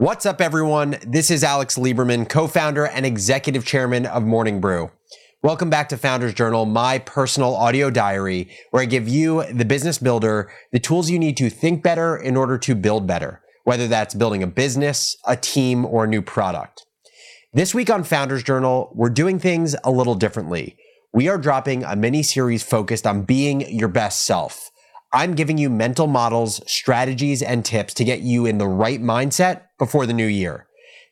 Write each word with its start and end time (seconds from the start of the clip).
What's 0.00 0.26
up, 0.26 0.40
everyone? 0.40 0.96
This 1.04 1.28
is 1.28 1.42
Alex 1.42 1.76
Lieberman, 1.76 2.28
co 2.28 2.46
founder 2.46 2.86
and 2.86 3.04
executive 3.04 3.66
chairman 3.66 4.06
of 4.06 4.22
Morning 4.22 4.60
Brew. 4.60 4.92
Welcome 5.42 5.70
back 5.70 5.88
to 5.88 5.96
Founders 5.96 6.34
Journal, 6.34 6.66
my 6.66 7.00
personal 7.00 7.56
audio 7.56 7.90
diary, 7.90 8.48
where 8.70 8.80
I 8.80 8.86
give 8.86 9.08
you, 9.08 9.42
the 9.52 9.64
business 9.64 9.98
builder, 9.98 10.52
the 10.70 10.78
tools 10.78 11.10
you 11.10 11.18
need 11.18 11.36
to 11.38 11.50
think 11.50 11.82
better 11.82 12.16
in 12.16 12.36
order 12.36 12.58
to 12.58 12.76
build 12.76 13.08
better, 13.08 13.42
whether 13.64 13.88
that's 13.88 14.14
building 14.14 14.40
a 14.40 14.46
business, 14.46 15.16
a 15.26 15.34
team, 15.34 15.84
or 15.84 16.04
a 16.04 16.08
new 16.08 16.22
product. 16.22 16.86
This 17.52 17.74
week 17.74 17.90
on 17.90 18.04
Founders 18.04 18.44
Journal, 18.44 18.92
we're 18.94 19.10
doing 19.10 19.40
things 19.40 19.74
a 19.82 19.90
little 19.90 20.14
differently. 20.14 20.76
We 21.12 21.28
are 21.28 21.38
dropping 21.38 21.82
a 21.82 21.96
mini 21.96 22.22
series 22.22 22.62
focused 22.62 23.04
on 23.04 23.24
being 23.24 23.68
your 23.68 23.88
best 23.88 24.22
self. 24.22 24.67
I'm 25.12 25.34
giving 25.34 25.56
you 25.56 25.70
mental 25.70 26.06
models, 26.06 26.60
strategies, 26.70 27.42
and 27.42 27.64
tips 27.64 27.94
to 27.94 28.04
get 28.04 28.20
you 28.20 28.44
in 28.44 28.58
the 28.58 28.68
right 28.68 29.00
mindset 29.00 29.62
before 29.78 30.04
the 30.04 30.12
new 30.12 30.26
year. 30.26 30.66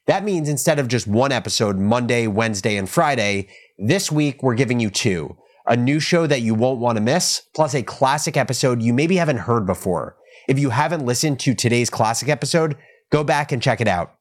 That 0.06 0.22
means 0.22 0.50
instead 0.50 0.78
of 0.78 0.88
just 0.88 1.06
one 1.06 1.32
episode 1.32 1.78
Monday, 1.78 2.26
Wednesday, 2.26 2.76
and 2.76 2.88
Friday, 2.88 3.48
this 3.78 4.12
week 4.12 4.42
we're 4.42 4.54
giving 4.54 4.80
you 4.80 4.90
two 4.90 5.36
a 5.68 5.76
new 5.76 5.98
show 5.98 6.26
that 6.28 6.42
you 6.42 6.54
won't 6.54 6.78
want 6.78 6.96
to 6.96 7.02
miss, 7.02 7.42
plus 7.54 7.74
a 7.74 7.82
classic 7.82 8.36
episode 8.36 8.82
you 8.82 8.92
maybe 8.92 9.16
haven't 9.16 9.38
heard 9.38 9.66
before. 9.66 10.16
If 10.46 10.60
you 10.60 10.70
haven't 10.70 11.04
listened 11.04 11.40
to 11.40 11.54
today's 11.54 11.90
classic 11.90 12.28
episode, 12.28 12.76
go 13.10 13.24
back 13.24 13.50
and 13.50 13.60
check 13.60 13.80
it 13.80 13.88
out. 13.88 14.14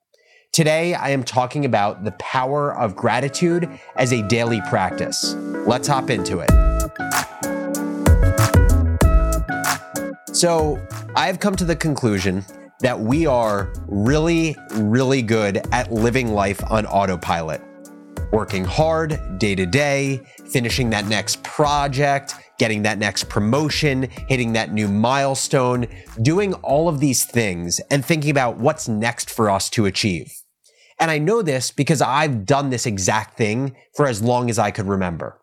Today, 0.54 0.96
I 0.96 1.10
am 1.10 1.24
talking 1.24 1.66
about 1.66 2.04
the 2.04 2.14
power 2.14 2.74
of 2.74 2.96
gratitude 2.96 3.70
as 3.96 4.12
a 4.12 4.26
daily 4.28 4.62
practice. 4.70 5.36
Let's 5.68 5.88
hop 5.88 6.10
into 6.10 6.40
it. 6.40 7.25
So, 10.36 10.86
I've 11.16 11.40
come 11.40 11.56
to 11.56 11.64
the 11.64 11.78
conclusion 11.78 12.44
that 12.82 13.00
we 13.00 13.26
are 13.26 13.72
really, 13.88 14.58
really 14.74 15.22
good 15.22 15.66
at 15.72 15.94
living 15.94 16.34
life 16.34 16.62
on 16.70 16.86
autopilot, 16.88 17.62
working 18.34 18.66
hard 18.66 19.18
day 19.40 19.56
to 19.56 19.66
day, 19.66 20.20
finishing 20.52 20.90
that 20.90 21.08
next 21.08 21.42
project, 21.44 22.36
getting 22.60 22.82
that 22.82 22.98
next 22.98 23.30
promotion, 23.30 24.10
hitting 24.28 24.52
that 24.52 24.74
new 24.74 24.90
milestone, 24.90 25.88
doing 26.22 26.54
all 26.56 26.90
of 26.90 27.00
these 27.00 27.24
things 27.24 27.80
and 27.90 28.04
thinking 28.04 28.30
about 28.30 28.58
what's 28.58 28.90
next 28.90 29.30
for 29.30 29.50
us 29.50 29.70
to 29.70 29.86
achieve. 29.86 30.34
And 31.00 31.10
I 31.10 31.18
know 31.18 31.44
this 31.44 31.72
because 31.72 32.02
I've 32.02 32.46
done 32.46 32.72
this 32.72 32.86
exact 32.86 33.38
thing 33.38 33.78
for 33.96 34.06
as 34.06 34.22
long 34.22 34.50
as 34.50 34.60
I 34.60 34.72
could 34.72 34.88
remember 34.88 35.40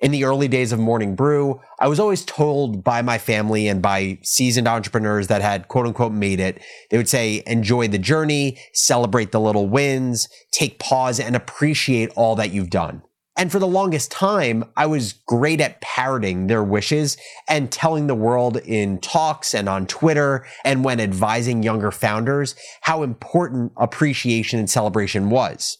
in 0.00 0.10
the 0.10 0.24
early 0.24 0.48
days 0.48 0.72
of 0.72 0.78
Morning 0.78 1.14
Brew, 1.14 1.60
I 1.78 1.88
was 1.88 2.00
always 2.00 2.24
told 2.24 2.84
by 2.84 3.02
my 3.02 3.18
family 3.18 3.68
and 3.68 3.80
by 3.80 4.18
seasoned 4.22 4.68
entrepreneurs 4.68 5.28
that 5.28 5.42
had 5.42 5.68
quote 5.68 5.86
unquote 5.86 6.12
made 6.12 6.40
it, 6.40 6.62
they 6.90 6.96
would 6.96 7.08
say, 7.08 7.42
enjoy 7.46 7.88
the 7.88 7.98
journey, 7.98 8.58
celebrate 8.72 9.32
the 9.32 9.40
little 9.40 9.68
wins, 9.68 10.28
take 10.50 10.78
pause 10.78 11.20
and 11.20 11.36
appreciate 11.36 12.10
all 12.16 12.34
that 12.36 12.52
you've 12.52 12.70
done. 12.70 13.02
And 13.36 13.50
for 13.50 13.58
the 13.58 13.66
longest 13.66 14.12
time, 14.12 14.64
I 14.76 14.86
was 14.86 15.12
great 15.12 15.60
at 15.60 15.80
parroting 15.80 16.46
their 16.46 16.62
wishes 16.62 17.16
and 17.48 17.70
telling 17.70 18.06
the 18.06 18.14
world 18.14 18.58
in 18.58 18.98
talks 18.98 19.54
and 19.54 19.68
on 19.68 19.86
Twitter 19.86 20.46
and 20.64 20.84
when 20.84 21.00
advising 21.00 21.64
younger 21.64 21.90
founders 21.90 22.54
how 22.82 23.02
important 23.02 23.72
appreciation 23.76 24.60
and 24.60 24.70
celebration 24.70 25.30
was. 25.30 25.78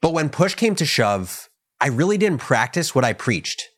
But 0.00 0.12
when 0.12 0.28
push 0.28 0.54
came 0.54 0.76
to 0.76 0.84
shove, 0.84 1.48
I 1.80 1.88
really 1.88 2.18
didn't 2.18 2.38
practice 2.38 2.94
what 2.94 3.04
I 3.04 3.12
preached. 3.12 3.68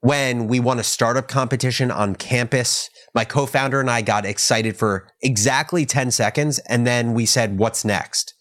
When 0.00 0.46
we 0.46 0.60
won 0.60 0.78
a 0.78 0.84
startup 0.84 1.26
competition 1.26 1.90
on 1.90 2.14
campus, 2.14 2.88
my 3.14 3.24
co 3.24 3.46
founder 3.46 3.80
and 3.80 3.90
I 3.90 4.02
got 4.02 4.24
excited 4.24 4.76
for 4.76 5.08
exactly 5.22 5.84
10 5.84 6.12
seconds, 6.12 6.60
and 6.68 6.86
then 6.86 7.14
we 7.14 7.26
said, 7.26 7.58
What's 7.58 7.84
next? 7.84 8.34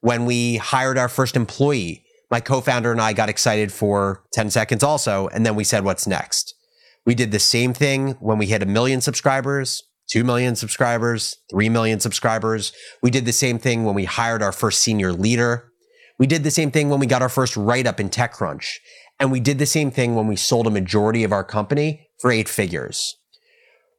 When 0.00 0.26
we 0.26 0.56
hired 0.56 0.98
our 0.98 1.08
first 1.08 1.34
employee, 1.34 2.04
my 2.30 2.40
co 2.40 2.60
founder 2.60 2.92
and 2.92 3.00
I 3.00 3.14
got 3.14 3.30
excited 3.30 3.72
for 3.72 4.22
10 4.34 4.50
seconds 4.50 4.82
also, 4.82 5.28
and 5.28 5.46
then 5.46 5.54
we 5.54 5.64
said, 5.64 5.84
What's 5.84 6.06
next? 6.06 6.54
We 7.06 7.14
did 7.14 7.32
the 7.32 7.38
same 7.38 7.72
thing 7.72 8.10
when 8.20 8.36
we 8.36 8.46
hit 8.46 8.62
a 8.62 8.66
million 8.66 9.00
subscribers, 9.00 9.82
2 10.10 10.24
million 10.24 10.56
subscribers, 10.56 11.36
3 11.50 11.68
million 11.70 12.00
subscribers. 12.00 12.72
We 13.02 13.10
did 13.10 13.24
the 13.24 13.32
same 13.32 13.58
thing 13.58 13.84
when 13.84 13.94
we 13.94 14.04
hired 14.04 14.42
our 14.42 14.52
first 14.52 14.80
senior 14.80 15.12
leader. 15.12 15.67
We 16.18 16.26
did 16.26 16.42
the 16.42 16.50
same 16.50 16.70
thing 16.70 16.88
when 16.88 17.00
we 17.00 17.06
got 17.06 17.22
our 17.22 17.28
first 17.28 17.56
write 17.56 17.86
up 17.86 18.00
in 18.00 18.10
TechCrunch. 18.10 18.76
And 19.20 19.32
we 19.32 19.40
did 19.40 19.58
the 19.58 19.66
same 19.66 19.90
thing 19.90 20.14
when 20.14 20.26
we 20.26 20.36
sold 20.36 20.66
a 20.66 20.70
majority 20.70 21.24
of 21.24 21.32
our 21.32 21.44
company 21.44 22.08
for 22.20 22.30
eight 22.30 22.48
figures. 22.48 23.16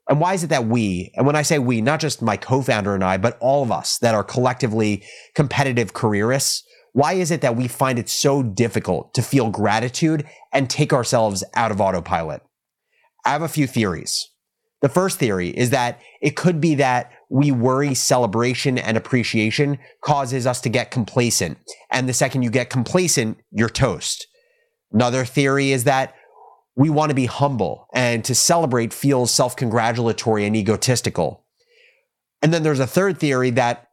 And 0.09 0.19
why 0.19 0.33
is 0.33 0.43
it 0.43 0.49
that 0.49 0.65
we, 0.65 1.11
and 1.15 1.25
when 1.25 1.35
I 1.35 1.43
say 1.43 1.59
we, 1.59 1.81
not 1.81 1.99
just 1.99 2.21
my 2.21 2.35
co 2.35 2.61
founder 2.61 2.95
and 2.95 3.03
I, 3.03 3.17
but 3.17 3.37
all 3.39 3.63
of 3.63 3.71
us 3.71 3.97
that 3.99 4.15
are 4.15 4.23
collectively 4.23 5.03
competitive 5.35 5.93
careerists, 5.93 6.63
why 6.93 7.13
is 7.13 7.29
it 7.29 7.41
that 7.41 7.55
we 7.55 7.67
find 7.67 7.99
it 7.99 8.09
so 8.09 8.41
difficult 8.41 9.13
to 9.13 9.21
feel 9.21 9.51
gratitude 9.51 10.25
and 10.51 10.69
take 10.69 10.91
ourselves 10.91 11.43
out 11.53 11.71
of 11.71 11.79
autopilot? 11.79 12.41
I 13.23 13.29
have 13.29 13.43
a 13.43 13.47
few 13.47 13.67
theories. 13.67 14.29
The 14.81 14.89
first 14.89 15.19
theory 15.19 15.49
is 15.49 15.69
that 15.69 15.99
it 16.21 16.35
could 16.35 16.59
be 16.59 16.75
that 16.75 17.11
we 17.29 17.51
worry 17.51 17.93
celebration 17.93 18.77
and 18.77 18.97
appreciation 18.97 19.77
causes 20.01 20.47
us 20.47 20.59
to 20.61 20.69
get 20.69 20.91
complacent. 20.91 21.57
And 21.91 22.09
the 22.09 22.13
second 22.13 22.41
you 22.41 22.49
get 22.49 22.69
complacent, 22.69 23.37
you're 23.51 23.69
toast. 23.69 24.27
Another 24.91 25.25
theory 25.25 25.71
is 25.71 25.83
that 25.83 26.15
we 26.75 26.89
want 26.89 27.09
to 27.09 27.15
be 27.15 27.27
humble 27.27 27.87
and 27.93 28.23
to 28.25 28.33
celebrate 28.33 28.93
feels 28.93 29.31
self 29.31 29.55
congratulatory 29.55 30.45
and 30.45 30.55
egotistical. 30.55 31.45
And 32.41 32.53
then 32.53 32.63
there's 32.63 32.79
a 32.79 32.87
third 32.87 33.19
theory 33.19 33.51
that 33.51 33.89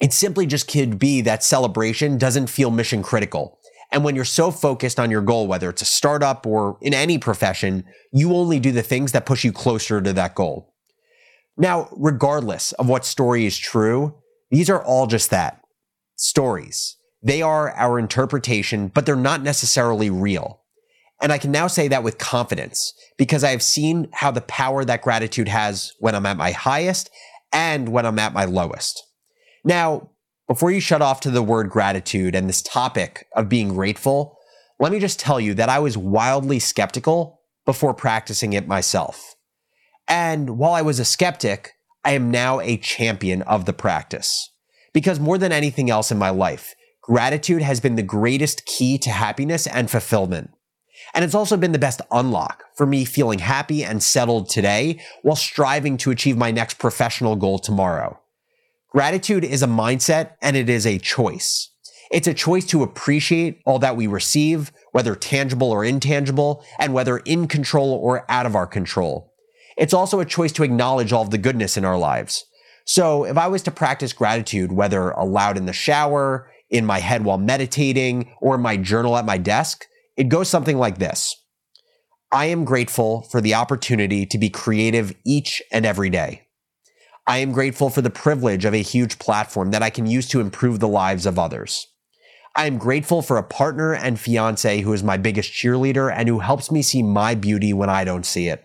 it 0.00 0.12
simply 0.12 0.46
just 0.46 0.70
could 0.70 0.98
be 0.98 1.20
that 1.22 1.42
celebration 1.42 2.16
doesn't 2.16 2.46
feel 2.46 2.70
mission 2.70 3.02
critical. 3.02 3.58
And 3.90 4.04
when 4.04 4.14
you're 4.14 4.24
so 4.24 4.50
focused 4.50 5.00
on 5.00 5.10
your 5.10 5.22
goal, 5.22 5.46
whether 5.46 5.68
it's 5.68 5.82
a 5.82 5.86
startup 5.86 6.46
or 6.46 6.78
in 6.80 6.94
any 6.94 7.18
profession, 7.18 7.84
you 8.12 8.34
only 8.34 8.60
do 8.60 8.70
the 8.70 8.82
things 8.82 9.12
that 9.12 9.26
push 9.26 9.44
you 9.44 9.52
closer 9.52 10.00
to 10.00 10.12
that 10.12 10.34
goal. 10.34 10.74
Now, 11.58 11.88
regardless 11.96 12.72
of 12.72 12.88
what 12.88 13.04
story 13.04 13.44
is 13.44 13.58
true, 13.58 14.14
these 14.50 14.70
are 14.70 14.82
all 14.82 15.06
just 15.06 15.30
that 15.30 15.60
stories. 16.14 16.96
They 17.22 17.42
are 17.42 17.72
our 17.72 17.98
interpretation, 17.98 18.88
but 18.88 19.04
they're 19.04 19.16
not 19.16 19.42
necessarily 19.42 20.08
real. 20.08 20.62
And 21.20 21.32
I 21.32 21.38
can 21.38 21.50
now 21.50 21.66
say 21.66 21.88
that 21.88 22.04
with 22.04 22.18
confidence 22.18 22.92
because 23.16 23.42
I 23.42 23.50
have 23.50 23.62
seen 23.62 24.08
how 24.12 24.30
the 24.30 24.40
power 24.42 24.84
that 24.84 25.02
gratitude 25.02 25.48
has 25.48 25.92
when 25.98 26.14
I'm 26.14 26.26
at 26.26 26.36
my 26.36 26.52
highest 26.52 27.10
and 27.52 27.88
when 27.88 28.06
I'm 28.06 28.20
at 28.20 28.32
my 28.32 28.44
lowest. 28.44 29.02
Now, 29.64 30.10
before 30.46 30.70
you 30.70 30.80
shut 30.80 31.02
off 31.02 31.20
to 31.20 31.30
the 31.30 31.42
word 31.42 31.70
gratitude 31.70 32.36
and 32.36 32.48
this 32.48 32.62
topic 32.62 33.26
of 33.34 33.48
being 33.48 33.74
grateful, 33.74 34.38
let 34.78 34.92
me 34.92 35.00
just 35.00 35.18
tell 35.18 35.40
you 35.40 35.54
that 35.54 35.68
I 35.68 35.80
was 35.80 35.98
wildly 35.98 36.60
skeptical 36.60 37.40
before 37.66 37.94
practicing 37.94 38.52
it 38.52 38.68
myself. 38.68 39.34
And 40.08 40.58
while 40.58 40.72
I 40.72 40.82
was 40.82 40.98
a 40.98 41.04
skeptic, 41.04 41.74
I 42.04 42.12
am 42.12 42.30
now 42.30 42.60
a 42.60 42.78
champion 42.78 43.42
of 43.42 43.66
the 43.66 43.72
practice. 43.72 44.50
Because 44.94 45.20
more 45.20 45.36
than 45.36 45.52
anything 45.52 45.90
else 45.90 46.10
in 46.10 46.18
my 46.18 46.30
life, 46.30 46.74
gratitude 47.02 47.62
has 47.62 47.80
been 47.80 47.96
the 47.96 48.02
greatest 48.02 48.64
key 48.64 48.96
to 48.98 49.10
happiness 49.10 49.66
and 49.66 49.90
fulfillment. 49.90 50.50
And 51.14 51.24
it's 51.24 51.34
also 51.34 51.56
been 51.56 51.72
the 51.72 51.78
best 51.78 52.00
unlock 52.10 52.64
for 52.76 52.86
me 52.86 53.04
feeling 53.04 53.38
happy 53.38 53.84
and 53.84 54.02
settled 54.02 54.48
today 54.48 55.00
while 55.22 55.36
striving 55.36 55.96
to 55.98 56.10
achieve 56.10 56.36
my 56.36 56.50
next 56.50 56.78
professional 56.78 57.36
goal 57.36 57.58
tomorrow. 57.58 58.18
Gratitude 58.90 59.44
is 59.44 59.62
a 59.62 59.66
mindset 59.66 60.32
and 60.40 60.56
it 60.56 60.68
is 60.68 60.86
a 60.86 60.98
choice. 60.98 61.70
It's 62.10 62.26
a 62.26 62.34
choice 62.34 62.64
to 62.66 62.82
appreciate 62.82 63.60
all 63.66 63.78
that 63.80 63.96
we 63.96 64.06
receive, 64.06 64.72
whether 64.92 65.14
tangible 65.14 65.70
or 65.70 65.84
intangible, 65.84 66.64
and 66.78 66.94
whether 66.94 67.18
in 67.18 67.48
control 67.48 67.92
or 67.92 68.24
out 68.30 68.46
of 68.46 68.56
our 68.56 68.66
control. 68.66 69.27
It's 69.78 69.94
also 69.94 70.18
a 70.18 70.24
choice 70.24 70.52
to 70.52 70.64
acknowledge 70.64 71.12
all 71.12 71.22
of 71.22 71.30
the 71.30 71.38
goodness 71.38 71.76
in 71.76 71.84
our 71.84 71.96
lives. 71.96 72.44
So 72.84 73.24
if 73.24 73.38
I 73.38 73.46
was 73.46 73.62
to 73.62 73.70
practice 73.70 74.12
gratitude, 74.12 74.72
whether 74.72 75.10
aloud 75.10 75.56
in 75.56 75.66
the 75.66 75.72
shower, 75.72 76.50
in 76.68 76.84
my 76.84 76.98
head 76.98 77.24
while 77.24 77.38
meditating, 77.38 78.34
or 78.40 78.56
in 78.56 78.60
my 78.60 78.76
journal 78.76 79.16
at 79.16 79.24
my 79.24 79.38
desk, 79.38 79.86
it 80.16 80.28
goes 80.28 80.48
something 80.48 80.78
like 80.78 80.98
this. 80.98 81.34
I 82.32 82.46
am 82.46 82.64
grateful 82.64 83.22
for 83.22 83.40
the 83.40 83.54
opportunity 83.54 84.26
to 84.26 84.36
be 84.36 84.50
creative 84.50 85.14
each 85.24 85.62
and 85.72 85.86
every 85.86 86.10
day. 86.10 86.42
I 87.26 87.38
am 87.38 87.52
grateful 87.52 87.88
for 87.88 88.02
the 88.02 88.10
privilege 88.10 88.64
of 88.64 88.74
a 88.74 88.82
huge 88.82 89.18
platform 89.18 89.70
that 89.70 89.82
I 89.82 89.90
can 89.90 90.06
use 90.06 90.28
to 90.28 90.40
improve 90.40 90.80
the 90.80 90.88
lives 90.88 91.24
of 91.24 91.38
others. 91.38 91.86
I 92.56 92.66
am 92.66 92.78
grateful 92.78 93.22
for 93.22 93.36
a 93.36 93.42
partner 93.42 93.94
and 93.94 94.18
fiance 94.18 94.80
who 94.80 94.92
is 94.92 95.04
my 95.04 95.18
biggest 95.18 95.52
cheerleader 95.52 96.12
and 96.12 96.28
who 96.28 96.40
helps 96.40 96.72
me 96.72 96.82
see 96.82 97.02
my 97.02 97.34
beauty 97.34 97.72
when 97.72 97.88
I 97.88 98.04
don't 98.04 98.26
see 98.26 98.48
it. 98.48 98.64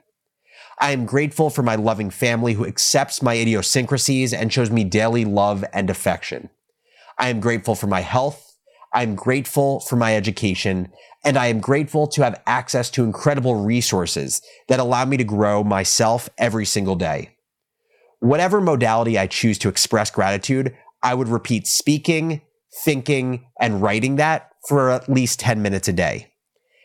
I 0.83 0.91
am 0.91 1.06
grateful 1.06 1.50
for 1.50 1.63
my 1.63 1.75
loving 1.75 2.12
family 2.12 2.53
who 2.53 2.65
accepts 2.68 3.24
my 3.24 3.35
idiosyncrasies 3.35 4.33
and 4.33 4.53
shows 4.53 4.69
me 4.69 4.83
daily 4.83 5.25
love 5.25 5.65
and 5.74 5.89
affection. 5.89 6.50
I 7.18 7.30
am 7.30 7.39
grateful 7.39 7.74
for 7.74 7.88
my 7.88 8.01
health. 8.01 8.56
I 8.94 9.01
am 9.01 9.15
grateful 9.15 9.80
for 9.80 9.95
my 9.95 10.15
education. 10.15 10.91
And 11.24 11.38
I 11.38 11.47
am 11.47 11.59
grateful 11.59 12.06
to 12.07 12.24
have 12.24 12.41
access 12.45 12.91
to 12.91 13.03
incredible 13.03 13.56
resources 13.56 14.41
that 14.68 14.80
allow 14.80 15.06
me 15.06 15.18
to 15.18 15.24
grow 15.24 15.63
myself 15.63 16.30
every 16.38 16.65
single 16.65 16.95
day 16.95 17.33
whatever 18.24 18.62
modality 18.62 19.19
I 19.19 19.27
choose 19.27 19.57
to 19.59 19.69
express 19.69 20.09
gratitude, 20.09 20.74
I 21.03 21.13
would 21.13 21.27
repeat 21.27 21.68
speaking, 21.68 22.41
thinking, 22.86 23.45
and 23.59 23.81
writing 23.81 24.15
that 24.15 24.50
for 24.65 24.91
at 24.91 25.09
least 25.09 25.41
10 25.41 25.62
minutes 25.62 25.89
a 25.89 25.94
day. 25.94 26.31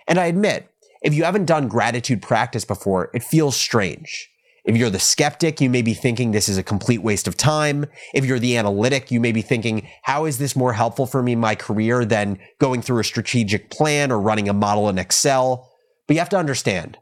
And 0.08 0.18
I 0.18 0.26
admit, 0.26 0.68
if 1.02 1.14
you 1.14 1.24
haven't 1.24 1.46
done 1.46 1.68
gratitude 1.68 2.22
practice 2.22 2.64
before, 2.64 3.10
it 3.14 3.22
feels 3.22 3.56
strange. 3.56 4.30
If 4.64 4.76
you're 4.76 4.90
the 4.90 4.98
skeptic, 4.98 5.62
you 5.62 5.70
may 5.70 5.80
be 5.80 5.94
thinking 5.94 6.30
this 6.30 6.48
is 6.48 6.58
a 6.58 6.62
complete 6.62 7.02
waste 7.02 7.26
of 7.26 7.38
time. 7.38 7.86
If 8.12 8.26
you're 8.26 8.38
the 8.38 8.58
analytic, 8.58 9.10
you 9.10 9.18
may 9.18 9.32
be 9.32 9.40
thinking, 9.40 9.88
how 10.02 10.26
is 10.26 10.36
this 10.36 10.54
more 10.54 10.74
helpful 10.74 11.06
for 11.06 11.22
me 11.22 11.32
in 11.32 11.40
my 11.40 11.54
career 11.54 12.04
than 12.04 12.38
going 12.58 12.82
through 12.82 13.00
a 13.00 13.04
strategic 13.04 13.70
plan 13.70 14.12
or 14.12 14.20
running 14.20 14.46
a 14.46 14.52
model 14.52 14.90
in 14.90 14.98
Excel? 14.98 15.72
But 16.06 16.14
you 16.14 16.20
have 16.20 16.28
to 16.30 16.38
understand, 16.38 16.98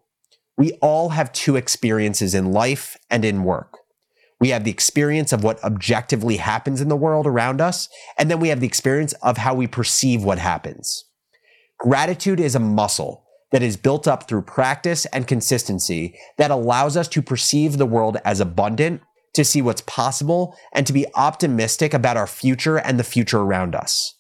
we 0.56 0.72
all 0.74 1.08
have 1.08 1.32
two 1.32 1.56
experiences 1.56 2.36
in 2.36 2.52
life 2.52 2.96
and 3.10 3.24
in 3.24 3.42
work. 3.42 3.78
We 4.38 4.50
have 4.50 4.62
the 4.62 4.70
experience 4.70 5.32
of 5.32 5.42
what 5.42 5.62
objectively 5.64 6.36
happens 6.36 6.80
in 6.80 6.88
the 6.88 6.94
world 6.94 7.26
around 7.26 7.60
us, 7.60 7.88
and 8.16 8.30
then 8.30 8.38
we 8.38 8.48
have 8.50 8.60
the 8.60 8.66
experience 8.68 9.12
of 9.14 9.38
how 9.38 9.54
we 9.54 9.66
perceive 9.66 10.22
what 10.22 10.38
happens. 10.38 11.04
Gratitude 11.80 12.38
is 12.38 12.54
a 12.54 12.60
muscle 12.60 13.25
that 13.52 13.62
is 13.62 13.76
built 13.76 14.08
up 14.08 14.28
through 14.28 14.42
practice 14.42 15.06
and 15.06 15.26
consistency 15.26 16.18
that 16.36 16.50
allows 16.50 16.96
us 16.96 17.08
to 17.08 17.22
perceive 17.22 17.78
the 17.78 17.86
world 17.86 18.16
as 18.24 18.40
abundant, 18.40 19.02
to 19.34 19.44
see 19.44 19.62
what's 19.62 19.82
possible, 19.82 20.56
and 20.72 20.86
to 20.86 20.92
be 20.92 21.06
optimistic 21.14 21.94
about 21.94 22.16
our 22.16 22.26
future 22.26 22.78
and 22.78 22.98
the 22.98 23.04
future 23.04 23.38
around 23.38 23.74
us. 23.74 24.14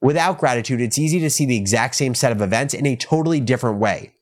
Without 0.00 0.38
gratitude, 0.38 0.80
it's 0.80 0.98
easy 0.98 1.20
to 1.20 1.30
see 1.30 1.46
the 1.46 1.56
exact 1.56 1.94
same 1.94 2.14
set 2.14 2.32
of 2.32 2.42
events 2.42 2.74
in 2.74 2.86
a 2.86 2.96
totally 2.96 3.38
different 3.38 3.78
way. 3.78 4.14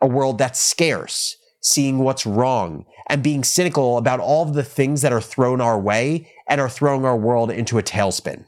A 0.00 0.06
world 0.06 0.38
that's 0.38 0.58
scarce, 0.58 1.36
seeing 1.60 1.98
what's 1.98 2.24
wrong, 2.24 2.86
and 3.08 3.22
being 3.22 3.44
cynical 3.44 3.98
about 3.98 4.20
all 4.20 4.42
of 4.42 4.54
the 4.54 4.62
things 4.64 5.02
that 5.02 5.12
are 5.12 5.20
thrown 5.20 5.60
our 5.60 5.78
way 5.78 6.32
and 6.48 6.60
are 6.60 6.68
throwing 6.68 7.04
our 7.04 7.16
world 7.16 7.50
into 7.50 7.78
a 7.78 7.82
tailspin. 7.82 8.46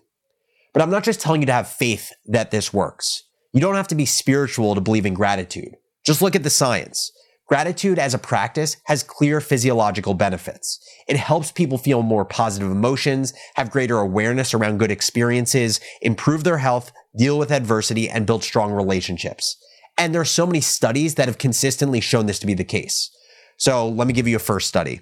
But 0.73 0.83
I'm 0.83 0.91
not 0.91 1.05
just 1.05 1.21
telling 1.21 1.43
you 1.43 1.47
to 1.47 1.53
have 1.53 1.69
faith 1.69 2.13
that 2.27 2.51
this 2.51 2.73
works. 2.73 3.25
You 3.53 3.61
don't 3.61 3.77
have 3.77 3.89
to 3.89 3.95
be 3.95 4.07
spiritual 4.07 4.75
to 4.75 4.81
believe 4.81 5.07
in 5.07 5.15
gratitude. 5.15 5.75
Just 6.05 6.23
look 6.23 6.37
at 6.37 6.43
the 6.43 6.51
science. 6.51 7.13
Gratitude 7.49 7.99
as 7.99 8.13
a 8.13 8.19
practice 8.19 8.77
has 8.85 9.03
clear 9.03 9.41
physiological 9.41 10.13
benefits. 10.13 10.79
It 11.09 11.17
helps 11.17 11.51
people 11.51 11.79
feel 11.79 12.03
more 12.03 12.27
positive 12.27 12.71
emotions, 12.71 13.33
have 13.55 13.71
greater 13.71 13.97
awareness 13.97 14.53
around 14.53 14.79
good 14.79 14.91
experiences, 14.91 15.81
improve 16.03 16.45
their 16.45 16.59
health, 16.59 16.93
deal 17.17 17.39
with 17.39 17.51
adversity, 17.51 18.11
and 18.11 18.27
build 18.27 18.45
strong 18.45 18.73
relationships. 18.73 19.57
And 19.97 20.15
there 20.15 20.21
are 20.21 20.27
so 20.27 20.47
many 20.47 20.61
studies 20.61 21.15
that 21.15 21.27
have 21.27 21.39
consistently 21.39 22.01
shown 22.01 22.27
this 22.27 22.39
to 22.41 22.47
be 22.47 22.55
the 22.55 22.65
case. 22.65 23.11
So 23.57 23.89
let 23.89 24.07
me 24.07 24.13
give 24.13 24.29
you 24.29 24.37
a 24.37 24.41
first 24.41 24.69
study. 24.69 25.01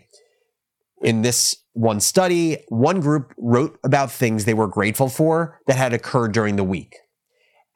In 1.02 1.22
this 1.22 1.56
one 1.72 1.98
study, 1.98 2.58
one 2.68 3.00
group 3.00 3.34
wrote 3.36 3.78
about 3.84 4.10
things 4.12 4.44
they 4.44 4.54
were 4.54 4.68
grateful 4.68 5.08
for 5.08 5.60
that 5.66 5.76
had 5.76 5.92
occurred 5.92 6.32
during 6.32 6.54
the 6.54 6.64
week. 6.64 6.96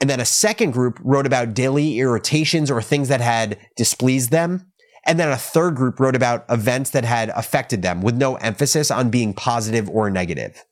And 0.01 0.09
then 0.09 0.21
a 0.21 0.25
second 0.25 0.71
group 0.71 0.99
wrote 1.03 1.27
about 1.27 1.55
daily 1.55 1.99
irritations 1.99 2.71
or 2.71 2.81
things 2.81 3.09
that 3.09 3.21
had 3.21 3.59
displeased 3.77 4.31
them. 4.31 4.67
And 5.05 5.19
then 5.19 5.31
a 5.31 5.37
third 5.37 5.75
group 5.77 6.01
wrote 6.01 6.17
about 6.17 6.45
events 6.49 6.91
that 6.91 7.05
had 7.05 7.31
affected 7.31 7.83
them 7.83 8.01
with 8.01 8.17
no 8.17 8.37
emphasis 8.37 8.91
on 8.91 9.11
being 9.11 9.35
positive 9.35 9.89
or 9.89 10.11
negative. 10.11 10.65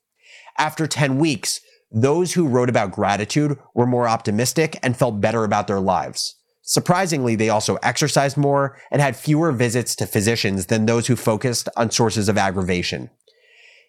After 0.56 0.86
10 0.86 1.18
weeks, 1.18 1.60
those 1.90 2.34
who 2.34 2.48
wrote 2.48 2.68
about 2.68 2.92
gratitude 2.92 3.58
were 3.74 3.86
more 3.86 4.08
optimistic 4.08 4.78
and 4.82 4.96
felt 4.96 5.20
better 5.20 5.44
about 5.44 5.66
their 5.66 5.80
lives. 5.80 6.34
Surprisingly, 6.62 7.34
they 7.34 7.48
also 7.48 7.76
exercised 7.76 8.36
more 8.36 8.78
and 8.90 9.00
had 9.00 9.16
fewer 9.16 9.52
visits 9.52 9.96
to 9.96 10.06
physicians 10.06 10.66
than 10.66 10.84
those 10.84 11.06
who 11.06 11.16
focused 11.16 11.68
on 11.76 11.90
sources 11.90 12.28
of 12.28 12.36
aggravation. 12.36 13.08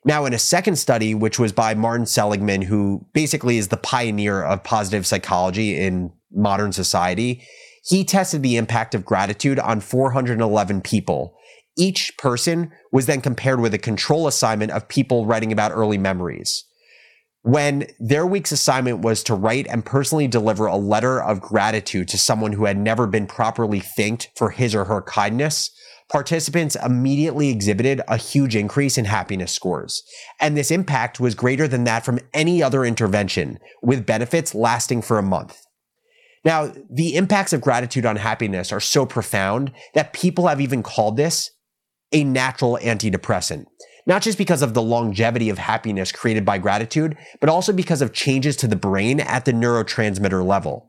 Now, 0.06 0.26
in 0.26 0.34
a 0.34 0.40
second 0.40 0.78
study, 0.78 1.14
which 1.14 1.40
was 1.40 1.52
by 1.52 1.74
Martin 1.74 2.06
Seligman, 2.06 2.62
who 2.62 3.06
basically 3.14 3.58
is 3.58 3.68
the 3.68 3.78
pioneer 3.78 4.42
of 4.42 4.64
positive 4.64 5.06
psychology 5.06 5.78
in 5.78 6.12
modern 6.32 6.72
society, 6.72 7.44
he 7.84 8.04
tested 8.04 8.42
the 8.42 8.56
impact 8.56 8.96
of 8.96 9.06
gratitude 9.06 9.60
on 9.60 9.82
411 9.82 10.82
people. 10.82 11.36
Each 11.78 12.16
person 12.18 12.72
was 12.92 13.06
then 13.08 13.22
compared 13.22 13.60
with 13.60 13.74
a 13.74 13.78
control 13.80 14.28
assignment 14.28 14.72
of 14.72 14.88
people 14.88 15.26
writing 15.26 15.52
about 15.52 15.72
early 15.72 15.98
memories. 15.98 16.66
When 17.42 17.88
their 18.00 18.26
week's 18.26 18.52
assignment 18.52 19.00
was 19.00 19.24
to 19.24 19.34
write 19.34 19.66
and 19.68 19.86
personally 19.86 20.28
deliver 20.28 20.66
a 20.66 20.76
letter 20.76 21.22
of 21.22 21.40
gratitude 21.40 22.10
to 22.10 22.18
someone 22.18 22.52
who 22.52 22.66
had 22.66 22.78
never 22.78 23.08
been 23.08 23.28
properly 23.28 23.80
thanked 23.80 24.30
for 24.36 24.50
his 24.50 24.76
or 24.76 24.86
her 24.86 25.02
kindness, 25.02 25.72
participants 26.10 26.76
immediately 26.76 27.50
exhibited 27.50 28.02
a 28.08 28.18
huge 28.18 28.56
increase 28.56 28.98
in 28.98 29.06
happiness 29.06 29.52
scores. 29.52 30.04
And 30.40 30.58
this 30.58 30.72
impact 30.72 31.20
was 31.20 31.36
greater 31.36 31.68
than 31.68 31.84
that 31.84 32.04
from 32.04 32.20
any 32.34 32.64
other 32.64 32.84
intervention, 32.84 33.60
with 33.82 34.06
benefits 34.06 34.56
lasting 34.56 35.04
for 35.04 35.18
a 35.18 35.24
month. 35.24 35.62
Now, 36.44 36.72
the 36.90 37.16
impacts 37.16 37.54
of 37.54 37.62
gratitude 37.62 38.06
on 38.06 38.16
happiness 38.16 38.72
are 38.72 38.80
so 38.80 39.06
profound 39.06 39.72
that 39.94 40.14
people 40.14 40.48
have 40.48 40.62
even 40.62 40.84
called 40.84 41.18
this 41.18 41.52
a 42.12 42.24
natural 42.24 42.80
antidepressant. 42.82 43.66
Not 44.08 44.24
just 44.24 44.38
because 44.38 44.62
of 44.62 44.74
the 44.74 44.82
longevity 44.82 45.50
of 45.50 45.60
happiness 45.60 46.12
created 46.12 46.44
by 46.44 46.58
gratitude, 46.58 47.16
but 47.40 47.50
also 47.50 47.72
because 47.72 48.02
of 48.02 48.14
changes 48.14 48.56
to 48.58 48.68
the 48.68 48.76
brain 48.76 49.20
at 49.20 49.46
the 49.46 49.52
neurotransmitter 49.52 50.44
level. 50.44 50.89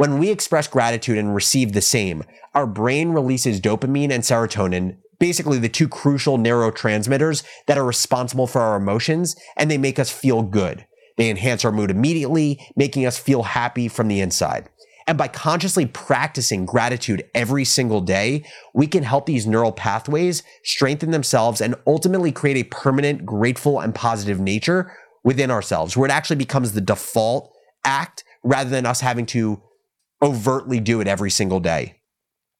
When 0.00 0.16
we 0.16 0.30
express 0.30 0.66
gratitude 0.66 1.18
and 1.18 1.34
receive 1.34 1.74
the 1.74 1.82
same, 1.82 2.24
our 2.54 2.66
brain 2.66 3.10
releases 3.10 3.60
dopamine 3.60 4.10
and 4.10 4.22
serotonin, 4.22 4.96
basically 5.18 5.58
the 5.58 5.68
two 5.68 5.88
crucial 5.88 6.38
neurotransmitters 6.38 7.42
that 7.66 7.76
are 7.76 7.84
responsible 7.84 8.46
for 8.46 8.62
our 8.62 8.78
emotions, 8.78 9.36
and 9.58 9.70
they 9.70 9.76
make 9.76 9.98
us 9.98 10.10
feel 10.10 10.40
good. 10.40 10.86
They 11.18 11.28
enhance 11.28 11.66
our 11.66 11.70
mood 11.70 11.90
immediately, 11.90 12.66
making 12.74 13.04
us 13.04 13.18
feel 13.18 13.42
happy 13.42 13.88
from 13.88 14.08
the 14.08 14.22
inside. 14.22 14.70
And 15.06 15.18
by 15.18 15.28
consciously 15.28 15.84
practicing 15.84 16.64
gratitude 16.64 17.28
every 17.34 17.66
single 17.66 18.00
day, 18.00 18.46
we 18.72 18.86
can 18.86 19.02
help 19.02 19.26
these 19.26 19.46
neural 19.46 19.70
pathways 19.70 20.42
strengthen 20.64 21.10
themselves 21.10 21.60
and 21.60 21.74
ultimately 21.86 22.32
create 22.32 22.56
a 22.56 22.74
permanent, 22.74 23.26
grateful, 23.26 23.80
and 23.80 23.94
positive 23.94 24.40
nature 24.40 24.96
within 25.22 25.50
ourselves, 25.50 25.94
where 25.94 26.08
it 26.08 26.12
actually 26.12 26.36
becomes 26.36 26.72
the 26.72 26.80
default 26.80 27.52
act 27.84 28.24
rather 28.42 28.70
than 28.70 28.86
us 28.86 29.02
having 29.02 29.26
to 29.26 29.62
overtly 30.22 30.80
do 30.80 31.00
it 31.00 31.08
every 31.08 31.30
single 31.30 31.60
day. 31.60 32.00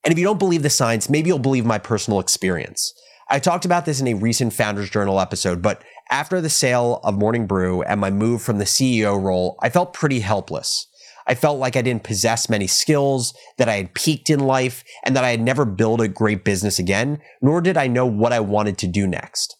And 0.05 0.13
if 0.13 0.19
you 0.19 0.25
don't 0.25 0.39
believe 0.39 0.63
the 0.63 0.71
science, 0.71 1.11
maybe 1.11 1.29
you'll 1.29 1.39
believe 1.39 1.67
my 1.67 1.79
personal 1.79 2.21
experience. 2.21 2.93
I 3.29 3.39
talked 3.39 3.65
about 3.65 3.85
this 3.85 4.01
in 4.01 4.09
a 4.09 4.15
recent 4.15 4.53
Founders 4.55 4.91
Journal 4.91 5.21
episode, 5.21 5.63
but 5.63 5.85
after 6.11 6.41
the 6.41 6.51
sale 6.51 7.01
of 7.05 7.17
Morning 7.17 7.47
Brew 7.47 7.83
and 7.83 8.01
my 8.01 8.11
move 8.11 8.43
from 8.43 8.59
the 8.59 8.65
CEO 8.65 9.23
role, 9.23 9.57
I 9.63 9.69
felt 9.69 9.93
pretty 9.93 10.21
helpless. 10.21 10.87
I 11.27 11.37
felt 11.37 11.61
like 11.61 11.77
I 11.77 11.83
didn't 11.83 12.03
possess 12.03 12.49
many 12.49 12.67
skills, 12.67 13.33
that 13.57 13.69
I 13.69 13.77
had 13.77 13.95
peaked 13.95 14.31
in 14.31 14.41
life, 14.41 14.83
and 15.05 15.15
that 15.15 15.23
I 15.23 15.31
had 15.31 15.41
never 15.41 15.65
built 15.65 16.01
a 16.01 16.09
great 16.09 16.45
business 16.45 16.81
again, 16.81 17.21
nor 17.41 17.61
did 17.61 17.77
I 17.77 17.87
know 17.87 18.07
what 18.07 18.33
I 18.33 18.41
wanted 18.41 18.79
to 18.79 18.89
do 18.89 19.07
next. 19.07 19.57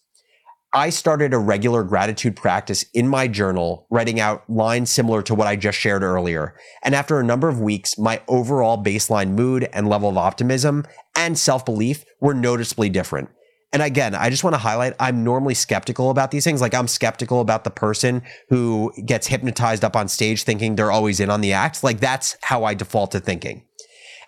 I 0.73 0.89
started 0.89 1.33
a 1.33 1.37
regular 1.37 1.83
gratitude 1.83 2.37
practice 2.37 2.85
in 2.93 3.05
my 3.05 3.27
journal, 3.27 3.85
writing 3.89 4.21
out 4.21 4.49
lines 4.49 4.89
similar 4.89 5.21
to 5.23 5.35
what 5.35 5.45
I 5.47 5.57
just 5.57 5.77
shared 5.77 6.01
earlier. 6.01 6.55
And 6.81 6.95
after 6.95 7.19
a 7.19 7.25
number 7.25 7.49
of 7.49 7.59
weeks, 7.59 7.97
my 7.97 8.21
overall 8.29 8.81
baseline 8.81 9.31
mood 9.31 9.67
and 9.73 9.89
level 9.89 10.07
of 10.07 10.17
optimism 10.17 10.85
and 11.13 11.37
self 11.37 11.65
belief 11.65 12.05
were 12.21 12.33
noticeably 12.33 12.87
different. 12.87 13.29
And 13.73 13.81
again, 13.81 14.15
I 14.15 14.29
just 14.29 14.45
want 14.45 14.53
to 14.53 14.59
highlight 14.59 14.93
I'm 14.97 15.25
normally 15.25 15.55
skeptical 15.55 16.09
about 16.09 16.31
these 16.31 16.45
things. 16.45 16.61
Like 16.61 16.73
I'm 16.73 16.87
skeptical 16.87 17.41
about 17.41 17.65
the 17.65 17.69
person 17.69 18.21
who 18.47 18.93
gets 19.05 19.27
hypnotized 19.27 19.83
up 19.83 19.97
on 19.97 20.07
stage 20.07 20.43
thinking 20.43 20.77
they're 20.77 20.91
always 20.91 21.19
in 21.19 21.29
on 21.29 21.41
the 21.41 21.51
act. 21.51 21.83
Like 21.83 21.99
that's 21.99 22.37
how 22.43 22.63
I 22.63 22.75
default 22.75 23.11
to 23.11 23.19
thinking. 23.19 23.65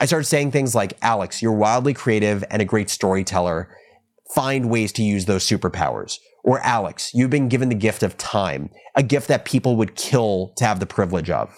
I 0.01 0.05
started 0.07 0.25
saying 0.25 0.51
things 0.51 0.75
like, 0.75 0.97
Alex, 1.01 1.41
you're 1.41 1.53
wildly 1.53 1.93
creative 1.93 2.43
and 2.49 2.61
a 2.61 2.65
great 2.65 2.89
storyteller. 2.89 3.73
Find 4.35 4.69
ways 4.69 4.91
to 4.93 5.03
use 5.03 5.23
those 5.25 5.47
superpowers 5.47 6.17
or 6.43 6.59
Alex, 6.59 7.13
you've 7.13 7.29
been 7.29 7.49
given 7.49 7.69
the 7.69 7.75
gift 7.75 8.03
of 8.03 8.17
time, 8.17 8.69
a 8.95 9.03
gift 9.03 9.27
that 9.29 9.45
people 9.45 9.75
would 9.77 9.95
kill 9.95 10.53
to 10.57 10.65
have 10.65 10.79
the 10.79 10.85
privilege 10.85 11.29
of. 11.29 11.57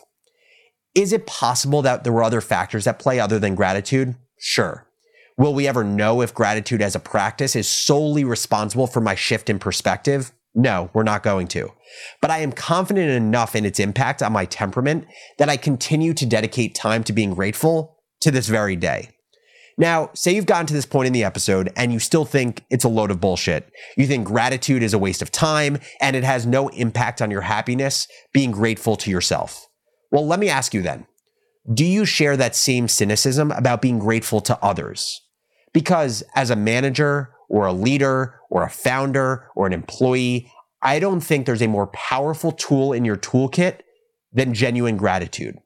Is 0.93 1.11
it 1.11 1.27
possible 1.27 1.81
that 1.81 2.03
there 2.03 2.13
were 2.13 2.23
other 2.23 2.41
factors 2.41 2.87
at 2.87 2.99
play 2.99 3.19
other 3.19 3.39
than 3.39 3.55
gratitude? 3.55 4.15
Sure. 4.37 4.87
Will 5.37 5.53
we 5.53 5.67
ever 5.67 5.83
know 5.83 6.21
if 6.21 6.33
gratitude 6.33 6.81
as 6.81 6.95
a 6.95 6.99
practice 6.99 7.55
is 7.55 7.67
solely 7.67 8.23
responsible 8.23 8.87
for 8.87 9.01
my 9.01 9.15
shift 9.15 9.49
in 9.49 9.59
perspective? 9.59 10.31
No, 10.53 10.89
we're 10.93 11.03
not 11.03 11.23
going 11.23 11.47
to. 11.49 11.73
But 12.21 12.31
I 12.31 12.37
am 12.39 12.53
confident 12.53 13.09
enough 13.09 13.55
in 13.55 13.65
its 13.65 13.79
impact 13.79 14.23
on 14.23 14.31
my 14.31 14.45
temperament 14.45 15.05
that 15.37 15.49
I 15.49 15.57
continue 15.57 16.13
to 16.13 16.25
dedicate 16.25 16.75
time 16.75 17.03
to 17.03 17.13
being 17.13 17.33
grateful 17.33 17.97
to 18.21 18.31
this 18.31 18.47
very 18.47 18.77
day. 18.77 19.09
Now, 19.77 20.09
say 20.13 20.33
you've 20.33 20.45
gotten 20.45 20.67
to 20.67 20.73
this 20.73 20.85
point 20.85 21.07
in 21.07 21.13
the 21.13 21.25
episode 21.25 21.71
and 21.75 21.91
you 21.91 21.99
still 21.99 22.23
think 22.23 22.63
it's 22.69 22.85
a 22.85 22.89
load 22.89 23.11
of 23.11 23.19
bullshit. 23.19 23.69
You 23.97 24.07
think 24.07 24.25
gratitude 24.25 24.81
is 24.81 24.93
a 24.93 24.99
waste 24.99 25.21
of 25.21 25.31
time 25.31 25.79
and 25.99 26.15
it 26.15 26.23
has 26.23 26.45
no 26.45 26.69
impact 26.69 27.21
on 27.21 27.29
your 27.29 27.41
happiness, 27.41 28.07
being 28.33 28.51
grateful 28.51 28.95
to 28.97 29.11
yourself. 29.11 29.67
Well, 30.11 30.25
let 30.25 30.39
me 30.39 30.49
ask 30.49 30.73
you 30.73 30.81
then 30.81 31.07
do 31.73 31.83
you 31.83 32.05
share 32.05 32.37
that 32.37 32.55
same 32.55 32.87
cynicism 32.87 33.51
about 33.51 33.81
being 33.81 33.99
grateful 33.99 34.39
to 34.41 34.57
others? 34.63 35.21
Because 35.73 36.23
as 36.35 36.51
a 36.51 36.55
manager 36.55 37.31
or 37.49 37.65
a 37.65 37.73
leader 37.73 38.39
or 38.49 38.63
a 38.63 38.69
founder 38.69 39.47
or 39.55 39.65
an 39.67 39.73
employee, 39.73 40.51
I 40.81 40.99
don't 40.99 41.21
think 41.21 41.45
there's 41.45 41.63
a 41.63 41.67
more 41.67 41.87
powerful 41.87 42.51
tool 42.51 42.93
in 42.93 43.03
your 43.03 43.17
toolkit 43.17 43.79
than 44.31 44.53
genuine 44.53 44.95
gratitude. 44.95 45.57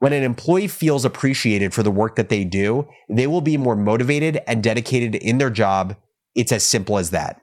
When 0.00 0.14
an 0.14 0.22
employee 0.22 0.66
feels 0.66 1.04
appreciated 1.04 1.74
for 1.74 1.82
the 1.82 1.90
work 1.90 2.16
that 2.16 2.30
they 2.30 2.42
do, 2.42 2.88
they 3.08 3.26
will 3.26 3.42
be 3.42 3.56
more 3.56 3.76
motivated 3.76 4.40
and 4.46 4.62
dedicated 4.62 5.14
in 5.14 5.38
their 5.38 5.50
job. 5.50 5.94
It's 6.34 6.52
as 6.52 6.64
simple 6.64 6.96
as 6.96 7.10
that. 7.10 7.42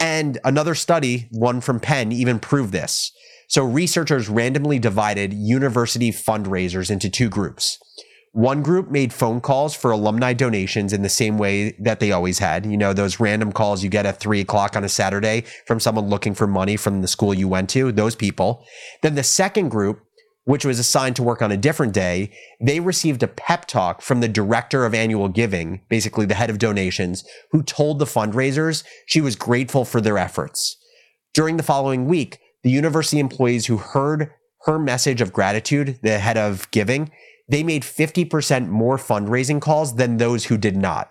And 0.00 0.38
another 0.42 0.74
study, 0.74 1.28
one 1.30 1.60
from 1.60 1.80
Penn, 1.80 2.10
even 2.10 2.38
proved 2.40 2.72
this. 2.72 3.12
So 3.48 3.62
researchers 3.62 4.28
randomly 4.28 4.78
divided 4.78 5.34
university 5.34 6.10
fundraisers 6.10 6.90
into 6.90 7.10
two 7.10 7.28
groups. 7.28 7.78
One 8.32 8.62
group 8.62 8.90
made 8.90 9.12
phone 9.12 9.40
calls 9.40 9.74
for 9.74 9.90
alumni 9.90 10.32
donations 10.32 10.92
in 10.92 11.02
the 11.02 11.08
same 11.08 11.38
way 11.38 11.72
that 11.80 12.00
they 12.00 12.12
always 12.12 12.38
had. 12.38 12.64
You 12.64 12.76
know, 12.76 12.92
those 12.92 13.20
random 13.20 13.52
calls 13.52 13.82
you 13.82 13.90
get 13.90 14.06
at 14.06 14.20
three 14.20 14.40
o'clock 14.40 14.76
on 14.76 14.84
a 14.84 14.88
Saturday 14.88 15.44
from 15.66 15.80
someone 15.80 16.08
looking 16.08 16.34
for 16.34 16.46
money 16.46 16.76
from 16.76 17.02
the 17.02 17.08
school 17.08 17.34
you 17.34 17.48
went 17.48 17.68
to, 17.70 17.90
those 17.90 18.14
people. 18.14 18.64
Then 19.02 19.14
the 19.14 19.22
second 19.22 19.70
group, 19.70 20.00
which 20.48 20.64
was 20.64 20.78
assigned 20.78 21.14
to 21.14 21.22
work 21.22 21.42
on 21.42 21.52
a 21.52 21.58
different 21.58 21.92
day, 21.92 22.30
they 22.58 22.80
received 22.80 23.22
a 23.22 23.28
pep 23.28 23.66
talk 23.66 24.00
from 24.00 24.20
the 24.20 24.28
director 24.28 24.86
of 24.86 24.94
annual 24.94 25.28
giving, 25.28 25.82
basically 25.90 26.24
the 26.24 26.34
head 26.34 26.48
of 26.48 26.56
donations, 26.56 27.22
who 27.50 27.62
told 27.62 27.98
the 27.98 28.06
fundraisers 28.06 28.82
she 29.04 29.20
was 29.20 29.36
grateful 29.36 29.84
for 29.84 30.00
their 30.00 30.16
efforts. 30.16 30.78
During 31.34 31.58
the 31.58 31.62
following 31.62 32.06
week, 32.06 32.38
the 32.62 32.70
university 32.70 33.18
employees 33.18 33.66
who 33.66 33.76
heard 33.76 34.30
her 34.62 34.78
message 34.78 35.20
of 35.20 35.34
gratitude, 35.34 35.98
the 36.02 36.18
head 36.18 36.38
of 36.38 36.70
giving, 36.70 37.10
they 37.50 37.62
made 37.62 37.82
50% 37.82 38.68
more 38.68 38.96
fundraising 38.96 39.60
calls 39.60 39.96
than 39.96 40.16
those 40.16 40.46
who 40.46 40.56
did 40.56 40.78
not. 40.78 41.10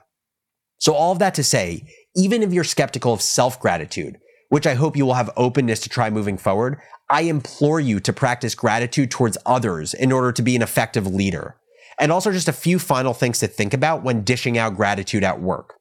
So, 0.80 0.96
all 0.96 1.12
of 1.12 1.20
that 1.20 1.36
to 1.36 1.44
say, 1.44 1.88
even 2.16 2.42
if 2.42 2.52
you're 2.54 2.64
skeptical 2.64 3.14
of 3.14 3.22
self 3.22 3.60
gratitude, 3.60 4.18
which 4.50 4.68
I 4.68 4.76
hope 4.76 4.96
you 4.96 5.06
will 5.06 5.14
have 5.16 5.30
openness 5.38 5.80
to 5.82 5.90
try 5.90 6.10
moving 6.10 6.38
forward, 6.38 6.80
I 7.10 7.22
implore 7.24 7.80
you 7.80 8.00
to 8.02 8.14
practice 8.14 8.56
gratitude 8.56 9.12
towards 9.12 9.38
others 9.46 9.94
in 9.94 10.12
order 10.12 10.32
to 10.32 10.42
be 10.42 10.56
an 10.56 10.62
effective 10.62 11.08
leader. 11.08 11.58
And 12.00 12.12
also, 12.12 12.32
just 12.32 12.48
a 12.48 12.54
few 12.54 12.78
final 12.78 13.14
things 13.14 13.40
to 13.40 13.48
think 13.48 13.74
about 13.74 14.04
when 14.04 14.24
dishing 14.24 14.58
out 14.58 14.76
gratitude 14.76 15.24
at 15.24 15.42
work. 15.42 15.76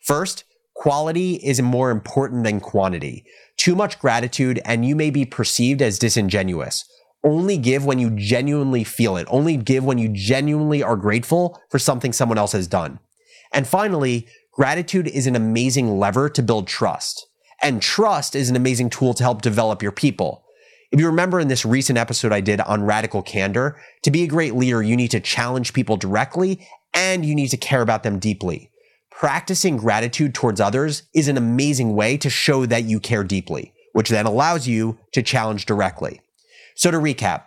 First, 0.00 0.44
quality 0.74 1.34
is 1.34 1.60
more 1.60 1.90
important 1.90 2.44
than 2.44 2.60
quantity. 2.60 3.26
Too 3.56 3.74
much 3.74 3.98
gratitude, 3.98 4.60
and 4.64 4.86
you 4.86 4.96
may 4.96 5.10
be 5.10 5.26
perceived 5.26 5.82
as 5.82 5.98
disingenuous 5.98 6.84
only 7.24 7.58
give 7.58 7.84
when 7.84 7.98
you 7.98 8.10
genuinely 8.10 8.84
feel 8.84 9.16
it. 9.16 9.26
Only 9.30 9.56
give 9.56 9.84
when 9.84 9.98
you 9.98 10.08
genuinely 10.08 10.82
are 10.82 10.96
grateful 10.96 11.60
for 11.70 11.78
something 11.78 12.12
someone 12.12 12.38
else 12.38 12.52
has 12.52 12.66
done. 12.66 13.00
And 13.52 13.66
finally, 13.66 14.26
gratitude 14.52 15.08
is 15.08 15.26
an 15.26 15.36
amazing 15.36 15.98
lever 15.98 16.28
to 16.30 16.42
build 16.42 16.68
trust. 16.68 17.26
And 17.62 17.82
trust 17.82 18.34
is 18.36 18.50
an 18.50 18.56
amazing 18.56 18.90
tool 18.90 19.14
to 19.14 19.22
help 19.22 19.42
develop 19.42 19.82
your 19.82 19.92
people. 19.92 20.44
If 20.90 21.00
you 21.00 21.06
remember 21.06 21.38
in 21.38 21.48
this 21.48 21.64
recent 21.66 21.98
episode 21.98 22.32
I 22.32 22.40
did 22.40 22.60
on 22.60 22.84
radical 22.84 23.22
candor, 23.22 23.78
to 24.02 24.10
be 24.10 24.22
a 24.22 24.28
great 24.28 24.54
leader, 24.54 24.82
you 24.82 24.96
need 24.96 25.10
to 25.10 25.20
challenge 25.20 25.74
people 25.74 25.96
directly 25.96 26.66
and 26.94 27.26
you 27.26 27.34
need 27.34 27.48
to 27.48 27.56
care 27.56 27.82
about 27.82 28.04
them 28.04 28.18
deeply. 28.18 28.70
Practicing 29.10 29.76
gratitude 29.76 30.34
towards 30.34 30.60
others 30.60 31.02
is 31.12 31.28
an 31.28 31.36
amazing 31.36 31.94
way 31.94 32.16
to 32.16 32.30
show 32.30 32.64
that 32.66 32.84
you 32.84 33.00
care 33.00 33.24
deeply, 33.24 33.74
which 33.92 34.08
then 34.08 34.26
allows 34.26 34.66
you 34.68 34.98
to 35.12 35.22
challenge 35.22 35.66
directly. 35.66 36.20
So 36.74 36.90
to 36.90 36.98
recap, 36.98 37.44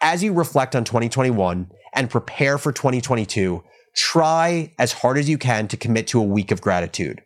as 0.00 0.22
you 0.22 0.32
reflect 0.34 0.76
on 0.76 0.84
2021 0.84 1.70
and 1.94 2.10
prepare 2.10 2.58
for 2.58 2.70
2022, 2.70 3.64
try 3.94 4.74
as 4.78 4.92
hard 4.92 5.16
as 5.16 5.28
you 5.28 5.38
can 5.38 5.66
to 5.68 5.76
commit 5.76 6.06
to 6.08 6.20
a 6.20 6.24
week 6.24 6.50
of 6.50 6.60
gratitude. 6.60 7.22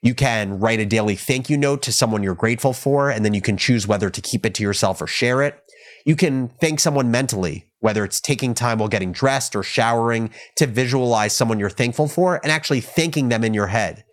You 0.00 0.14
can 0.14 0.60
write 0.60 0.78
a 0.78 0.86
daily 0.86 1.16
thank 1.16 1.50
you 1.50 1.56
note 1.56 1.82
to 1.82 1.92
someone 1.92 2.22
you're 2.22 2.34
grateful 2.34 2.72
for, 2.72 3.10
and 3.10 3.24
then 3.24 3.34
you 3.34 3.40
can 3.40 3.56
choose 3.56 3.86
whether 3.86 4.10
to 4.10 4.20
keep 4.20 4.46
it 4.46 4.54
to 4.54 4.62
yourself 4.62 5.02
or 5.02 5.06
share 5.06 5.42
it. 5.42 5.60
You 6.06 6.14
can 6.14 6.48
thank 6.60 6.80
someone 6.80 7.10
mentally, 7.10 7.66
whether 7.80 8.04
it's 8.04 8.20
taking 8.20 8.54
time 8.54 8.78
while 8.78 8.88
getting 8.88 9.12
dressed 9.12 9.56
or 9.56 9.62
showering 9.62 10.30
to 10.56 10.66
visualize 10.66 11.32
someone 11.34 11.58
you're 11.58 11.68
thankful 11.68 12.08
for 12.08 12.36
and 12.42 12.52
actually 12.52 12.80
thanking 12.80 13.28
them 13.28 13.42
in 13.42 13.54
your 13.54 13.66
head. 13.68 14.04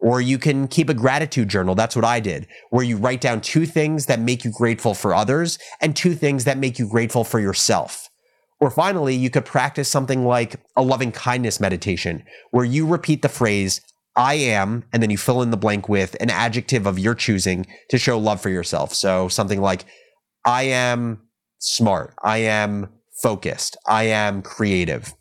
Or 0.00 0.20
you 0.20 0.38
can 0.38 0.68
keep 0.68 0.88
a 0.88 0.94
gratitude 0.94 1.48
journal. 1.48 1.74
That's 1.74 1.96
what 1.96 2.04
I 2.04 2.20
did, 2.20 2.46
where 2.70 2.84
you 2.84 2.96
write 2.96 3.20
down 3.20 3.40
two 3.40 3.66
things 3.66 4.06
that 4.06 4.20
make 4.20 4.44
you 4.44 4.52
grateful 4.52 4.94
for 4.94 5.14
others 5.14 5.58
and 5.80 5.96
two 5.96 6.14
things 6.14 6.44
that 6.44 6.58
make 6.58 6.78
you 6.78 6.88
grateful 6.88 7.24
for 7.24 7.40
yourself. 7.40 8.08
Or 8.60 8.70
finally, 8.70 9.14
you 9.14 9.30
could 9.30 9.44
practice 9.44 9.88
something 9.88 10.24
like 10.24 10.60
a 10.76 10.82
loving 10.82 11.12
kindness 11.12 11.60
meditation, 11.60 12.24
where 12.50 12.64
you 12.64 12.86
repeat 12.86 13.22
the 13.22 13.28
phrase, 13.28 13.80
I 14.18 14.34
am, 14.34 14.84
and 14.92 15.00
then 15.00 15.10
you 15.10 15.16
fill 15.16 15.42
in 15.42 15.52
the 15.52 15.56
blank 15.56 15.88
with 15.88 16.16
an 16.20 16.28
adjective 16.28 16.86
of 16.86 16.98
your 16.98 17.14
choosing 17.14 17.66
to 17.88 17.98
show 17.98 18.18
love 18.18 18.40
for 18.40 18.50
yourself. 18.50 18.92
So 18.92 19.28
something 19.28 19.60
like, 19.60 19.84
I 20.44 20.64
am 20.64 21.22
smart. 21.60 22.14
I 22.22 22.38
am 22.38 22.88
focused. 23.22 23.76
I 23.86 24.04
am 24.04 24.42
creative. 24.42 25.14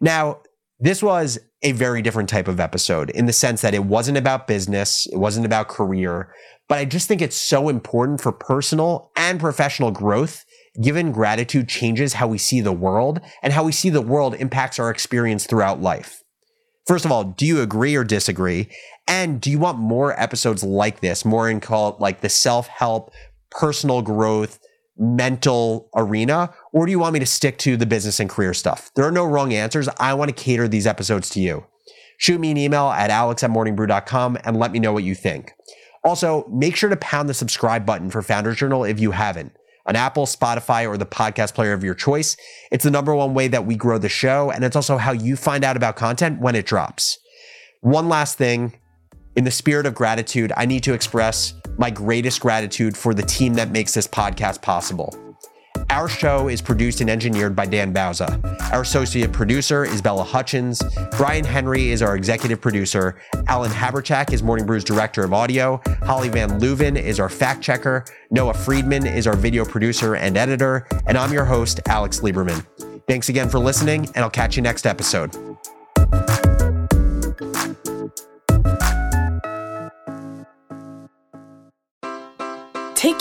Now, 0.00 0.40
this 0.80 1.02
was 1.02 1.38
a 1.62 1.72
very 1.72 2.00
different 2.00 2.30
type 2.30 2.48
of 2.48 2.58
episode 2.58 3.10
in 3.10 3.26
the 3.26 3.32
sense 3.34 3.60
that 3.60 3.74
it 3.74 3.84
wasn't 3.84 4.18
about 4.18 4.46
business, 4.46 5.06
it 5.12 5.18
wasn't 5.18 5.46
about 5.46 5.68
career, 5.68 6.34
but 6.68 6.78
I 6.78 6.86
just 6.86 7.06
think 7.06 7.20
it's 7.20 7.36
so 7.36 7.68
important 7.68 8.20
for 8.20 8.32
personal 8.32 9.12
and 9.14 9.38
professional 9.38 9.90
growth. 9.90 10.44
Given 10.80 11.12
gratitude 11.12 11.68
changes 11.68 12.14
how 12.14 12.28
we 12.28 12.38
see 12.38 12.62
the 12.62 12.72
world 12.72 13.20
and 13.42 13.52
how 13.52 13.62
we 13.62 13.72
see 13.72 13.90
the 13.90 14.00
world 14.00 14.34
impacts 14.34 14.78
our 14.78 14.88
experience 14.88 15.46
throughout 15.46 15.82
life. 15.82 16.21
First 16.86 17.04
of 17.04 17.12
all, 17.12 17.24
do 17.24 17.46
you 17.46 17.60
agree 17.60 17.94
or 17.94 18.04
disagree? 18.04 18.68
And 19.06 19.40
do 19.40 19.50
you 19.50 19.58
want 19.58 19.78
more 19.78 20.18
episodes 20.20 20.64
like 20.64 21.00
this, 21.00 21.24
more 21.24 21.48
in 21.48 21.60
called 21.60 22.00
like 22.00 22.20
the 22.20 22.28
self 22.28 22.66
help, 22.66 23.12
personal 23.50 24.02
growth, 24.02 24.58
mental 24.96 25.88
arena, 25.96 26.52
or 26.72 26.86
do 26.86 26.92
you 26.92 26.98
want 26.98 27.14
me 27.14 27.20
to 27.20 27.26
stick 27.26 27.58
to 27.58 27.76
the 27.76 27.86
business 27.86 28.20
and 28.20 28.30
career 28.30 28.54
stuff? 28.54 28.90
There 28.94 29.04
are 29.04 29.12
no 29.12 29.24
wrong 29.24 29.52
answers. 29.52 29.88
I 29.98 30.14
want 30.14 30.34
to 30.34 30.42
cater 30.42 30.68
these 30.68 30.86
episodes 30.86 31.28
to 31.30 31.40
you. 31.40 31.66
Shoot 32.18 32.40
me 32.40 32.50
an 32.50 32.56
email 32.56 32.88
at 32.90 33.10
alex 33.10 33.42
at 33.42 33.50
morningbrew.com 33.50 34.38
and 34.44 34.56
let 34.56 34.72
me 34.72 34.78
know 34.78 34.92
what 34.92 35.04
you 35.04 35.14
think. 35.14 35.52
Also, 36.04 36.46
make 36.48 36.76
sure 36.76 36.90
to 36.90 36.96
pound 36.96 37.28
the 37.28 37.34
subscribe 37.34 37.86
button 37.86 38.10
for 38.10 38.22
Founders 38.22 38.56
Journal 38.56 38.84
if 38.84 38.98
you 38.98 39.12
haven't. 39.12 39.52
On 39.86 39.96
Apple, 39.96 40.26
Spotify, 40.26 40.88
or 40.88 40.96
the 40.96 41.06
podcast 41.06 41.54
player 41.54 41.72
of 41.72 41.82
your 41.82 41.94
choice. 41.94 42.36
It's 42.70 42.84
the 42.84 42.90
number 42.90 43.14
one 43.14 43.34
way 43.34 43.48
that 43.48 43.66
we 43.66 43.74
grow 43.74 43.98
the 43.98 44.08
show, 44.08 44.50
and 44.50 44.64
it's 44.64 44.76
also 44.76 44.96
how 44.96 45.12
you 45.12 45.36
find 45.36 45.64
out 45.64 45.76
about 45.76 45.96
content 45.96 46.40
when 46.40 46.54
it 46.54 46.66
drops. 46.66 47.18
One 47.80 48.08
last 48.08 48.38
thing 48.38 48.78
in 49.36 49.44
the 49.44 49.50
spirit 49.50 49.86
of 49.86 49.94
gratitude, 49.94 50.52
I 50.56 50.66
need 50.66 50.82
to 50.84 50.92
express 50.92 51.54
my 51.78 51.90
greatest 51.90 52.40
gratitude 52.40 52.96
for 52.96 53.14
the 53.14 53.22
team 53.22 53.54
that 53.54 53.70
makes 53.70 53.94
this 53.94 54.06
podcast 54.06 54.62
possible. 54.62 55.16
Our 55.92 56.08
show 56.08 56.48
is 56.48 56.62
produced 56.62 57.02
and 57.02 57.10
engineered 57.10 57.54
by 57.54 57.66
Dan 57.66 57.92
Bauza. 57.92 58.72
Our 58.72 58.80
associate 58.80 59.30
producer 59.30 59.84
is 59.84 60.00
Bella 60.00 60.24
Hutchins. 60.24 60.82
Brian 61.18 61.44
Henry 61.44 61.90
is 61.90 62.00
our 62.00 62.16
executive 62.16 62.62
producer. 62.62 63.20
Alan 63.46 63.70
Haberchak 63.70 64.32
is 64.32 64.42
Morning 64.42 64.64
Brew's 64.64 64.84
director 64.84 65.22
of 65.22 65.34
audio. 65.34 65.82
Holly 66.02 66.30
Van 66.30 66.58
Leuven 66.58 66.96
is 66.98 67.20
our 67.20 67.28
fact 67.28 67.60
checker. 67.62 68.06
Noah 68.30 68.54
Friedman 68.54 69.06
is 69.06 69.26
our 69.26 69.36
video 69.36 69.66
producer 69.66 70.14
and 70.14 70.38
editor. 70.38 70.86
And 71.06 71.18
I'm 71.18 71.30
your 71.30 71.44
host, 71.44 71.78
Alex 71.86 72.20
Lieberman. 72.20 72.64
Thanks 73.06 73.28
again 73.28 73.50
for 73.50 73.58
listening, 73.58 74.06
and 74.14 74.24
I'll 74.24 74.30
catch 74.30 74.56
you 74.56 74.62
next 74.62 74.86
episode. 74.86 75.36